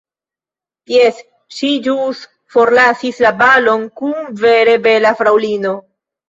Jes, 0.91 1.17
ŝi 1.57 1.69
ĵus 1.87 2.21
forlasis 2.55 3.21
la 3.27 3.33
balon 3.43 3.85
kun 4.01 4.17
vere 4.41 4.75
bela 4.89 5.13
fraŭlino. 5.23 5.77